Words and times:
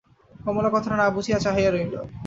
কমলা 0.39 0.69
কথাটা 0.71 0.95
না 0.97 1.05
বুঝিয়া 1.15 1.37
চাহিয়া 1.45 1.69
রহিল। 1.71 1.93